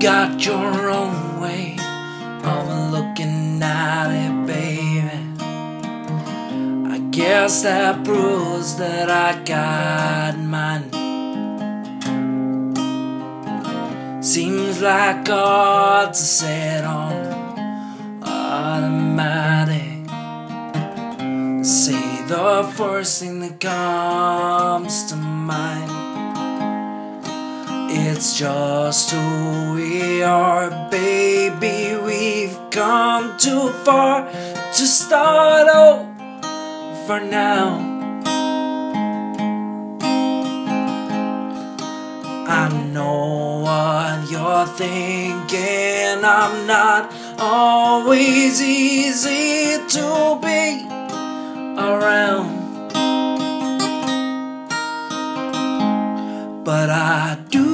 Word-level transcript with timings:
got 0.00 0.44
your 0.46 0.88
own 0.88 1.40
way 1.42 1.76
of 2.42 2.90
looking 2.90 3.62
at 3.62 4.08
it, 4.10 4.46
baby. 4.46 5.20
I 6.88 6.98
guess 7.10 7.62
that 7.64 8.02
proves 8.02 8.76
that 8.76 9.10
I 9.10 9.44
got 9.44 10.38
mine. 10.38 10.90
Seems 14.22 14.80
like 14.80 15.28
are 15.28 16.14
set 16.14 16.84
on 16.84 18.22
automatic. 18.22 20.08
Say 21.62 22.24
the 22.26 22.72
first 22.74 23.20
thing 23.20 23.40
that 23.40 23.60
comes 23.60 25.10
to 25.10 25.16
mind. 25.16 26.09
It's 28.22 28.36
just 28.38 29.12
who 29.12 29.76
we 29.76 30.22
are, 30.22 30.68
baby. 30.90 31.96
We've 32.04 32.58
come 32.70 33.38
too 33.38 33.70
far 33.82 34.30
to 34.30 34.86
start 34.86 35.66
over 35.68 36.04
for 37.06 37.18
now. 37.18 37.80
I 42.46 42.68
know 42.92 43.62
what 43.64 44.30
you're 44.30 44.66
thinking. 44.66 46.22
I'm 46.22 46.66
not 46.66 47.10
always 47.38 48.60
easy 48.60 49.78
to 49.94 50.38
be 50.42 50.86
around. 51.80 52.60
But 56.62 56.90
I 56.90 57.38
do 57.48 57.69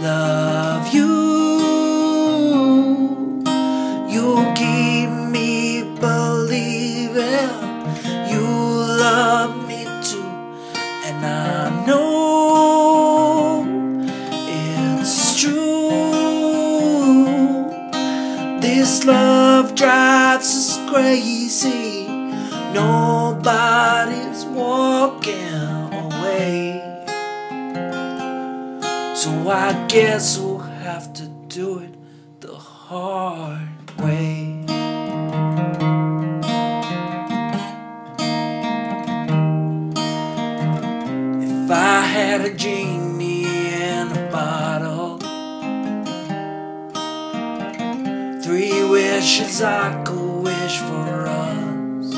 love 0.00 0.94
you. 0.94 1.58
You 4.08 4.52
keep 4.54 5.10
me 5.10 5.82
believing 6.00 7.50
you 8.30 8.46
love 9.04 9.66
me 9.66 9.84
too, 10.02 10.30
and 11.04 11.26
I 11.26 11.84
know 11.86 13.64
it's 14.48 15.40
true. 15.40 15.78
This 18.60 19.04
love 19.04 19.74
drives 19.74 20.46
us 20.46 20.78
crazy. 20.90 22.06
Nobody's 22.72 24.44
walking 24.44 25.54
away. 25.92 26.67
I 29.50 29.86
guess 29.86 30.38
we'll 30.38 30.58
have 30.58 31.14
to 31.14 31.26
do 31.48 31.78
it 31.78 31.94
the 32.40 32.54
hard 32.54 33.68
way. 33.98 34.64
If 41.40 41.70
I 41.70 42.00
had 42.02 42.42
a 42.42 42.54
genie 42.54 43.46
in 43.46 44.12
a 44.12 44.30
bottle, 44.30 45.16
three 48.42 48.84
wishes 48.84 49.62
I 49.62 50.02
could 50.04 50.42
wish 50.42 50.78
for 50.78 51.26
us. 51.26 52.14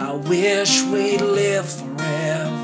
I 0.00 0.12
wish 0.28 0.82
we'd 0.86 1.20
live 1.20 1.70
forever 1.70 2.61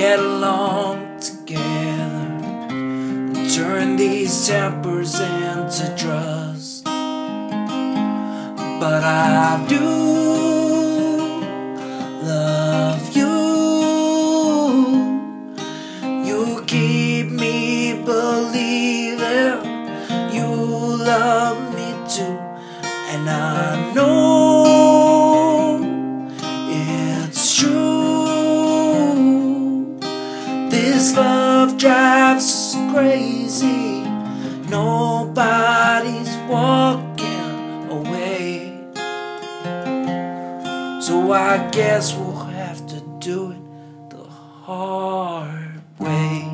get 0.00 0.18
along 0.18 1.20
together 1.20 2.24
and 2.70 3.50
turn 3.54 3.96
these 3.96 4.46
tempers 4.48 5.20
into 5.20 5.94
trust. 5.94 6.84
But 8.82 9.02
I 9.04 9.62
do 9.68 9.86
love 12.32 13.14
you. 13.14 13.36
You 16.28 16.64
keep 16.66 17.26
me 17.30 17.92
believing 18.02 19.60
you 20.32 20.50
love 21.12 21.58
me 21.76 21.88
too, 22.08 22.38
and 23.12 23.28
I 23.28 23.92
know 23.92 24.39
crazy. 33.00 34.02
Nobody's 34.68 36.36
walking 36.50 37.88
away. 37.90 38.76
So 41.00 41.32
I 41.32 41.66
guess 41.72 42.14
we'll 42.14 42.44
have 42.60 42.86
to 42.88 43.00
do 43.18 43.52
it 43.52 44.10
the 44.10 44.24
hard 44.68 45.80
way. 45.98 46.44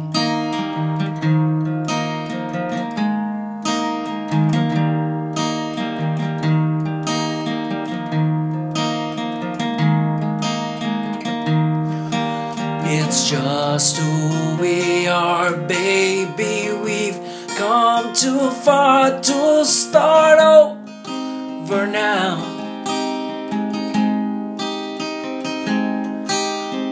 It's 12.88 13.28
just 13.28 13.96
who 13.96 14.45
we 14.60 15.06
are, 15.06 15.54
baby. 15.56 16.72
We've 16.72 17.20
come 17.56 18.14
too 18.14 18.50
far 18.50 19.20
to 19.20 19.64
start 19.64 20.38
over 20.38 21.86
now. 21.86 22.36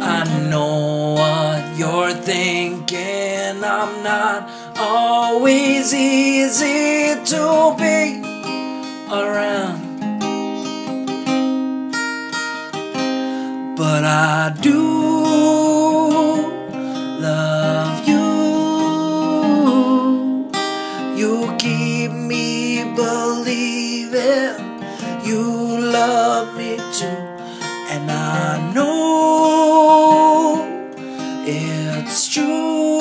I 0.03 0.49
know 0.51 1.15
what 1.15 1.79
you're 1.79 2.13
thinking. 2.13 3.65
I'm 3.65 4.03
not 4.03 4.49
always 4.79 5.95
easy 5.95 7.15
to 7.25 7.75
be 7.79 8.23
around. 9.11 9.95
But 13.77 14.05
I 14.05 14.55
do 14.61 15.14
love 25.95 26.57
me 26.57 26.77
too. 26.99 27.23
And 27.93 28.11
I 28.11 28.73
know 28.75 28.95
it's 31.47 32.29
true. 32.29 32.99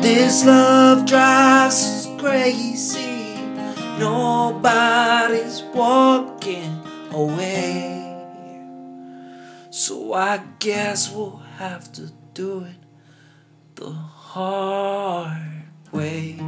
This 0.00 0.46
love 0.46 1.04
drives 1.04 1.76
us 1.82 2.08
crazy. 2.18 3.34
Nobody's 3.98 5.62
walking 5.74 6.80
away. 7.12 7.92
So 9.70 10.14
I 10.14 10.40
guess 10.58 11.12
we'll 11.12 11.42
have 11.58 11.92
to 11.92 12.10
do 12.32 12.64
it 12.64 12.80
the 13.74 13.90
hard 13.90 15.64
way. 15.92 16.40